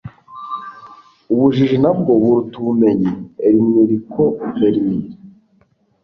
[1.33, 3.11] ubujiji ntabwo buruta ubumenyi.-
[3.49, 4.23] enrico
[4.55, 4.97] fermi